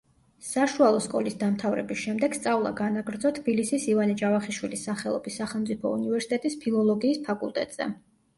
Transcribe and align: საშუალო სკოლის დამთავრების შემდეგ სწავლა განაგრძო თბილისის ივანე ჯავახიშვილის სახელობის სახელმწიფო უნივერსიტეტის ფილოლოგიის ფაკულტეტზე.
საშუალო 0.45 1.01
სკოლის 1.07 1.35
დამთავრების 1.43 1.99
შემდეგ 2.03 2.37
სწავლა 2.37 2.71
განაგრძო 2.79 3.31
თბილისის 3.39 3.85
ივანე 3.93 4.17
ჯავახიშვილის 4.23 4.87
სახელობის 4.91 5.39
სახელმწიფო 5.43 5.93
უნივერსიტეტის 6.01 6.59
ფილოლოგიის 6.67 7.23
ფაკულტეტზე. 7.31 7.91